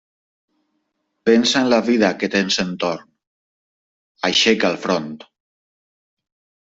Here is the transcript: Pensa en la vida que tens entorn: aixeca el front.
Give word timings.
Pensa 1.29 1.61
en 1.65 1.69
la 1.73 1.79
vida 1.89 2.09
que 2.23 2.29
tens 2.35 2.57
entorn: 2.65 3.05
aixeca 4.31 4.75
el 4.75 4.81
front. 4.87 5.13